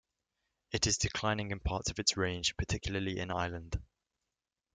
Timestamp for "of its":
1.91-2.17